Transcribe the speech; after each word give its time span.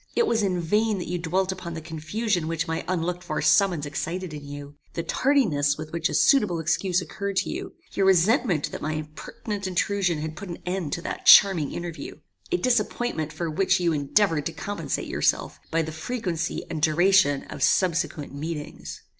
It 0.15 0.25
was 0.25 0.41
in 0.41 0.59
vain 0.59 0.97
that 0.97 1.07
you 1.07 1.19
dwelt 1.19 1.51
upon 1.51 1.75
the 1.75 1.79
confusion 1.79 2.47
which 2.47 2.67
my 2.67 2.83
unlooked 2.87 3.23
for 3.23 3.39
summons 3.39 3.85
excited 3.85 4.33
in 4.33 4.43
you; 4.43 4.73
the 4.95 5.03
tardiness 5.03 5.77
with 5.77 5.91
which 5.93 6.09
a 6.09 6.15
suitable 6.15 6.59
excuse 6.59 7.01
occurred 7.01 7.35
to 7.35 7.51
you; 7.51 7.73
your 7.91 8.07
resentment 8.07 8.71
that 8.71 8.81
my 8.81 8.93
impertinent 8.93 9.67
intrusion 9.67 10.17
had 10.17 10.35
put 10.35 10.49
an 10.49 10.57
end 10.65 10.91
to 10.93 11.03
that 11.03 11.27
charming 11.27 11.71
interview: 11.71 12.15
A 12.51 12.57
disappointment 12.57 13.31
for 13.31 13.47
which 13.47 13.79
you 13.79 13.93
endeavoured 13.93 14.47
to 14.47 14.53
compensate 14.53 15.07
yourself, 15.07 15.59
by 15.69 15.83
the 15.83 15.91
frequency 15.91 16.63
and 16.67 16.81
duration 16.81 17.43
of 17.43 17.61
subsequent 17.61 18.33
meetings. 18.33 19.03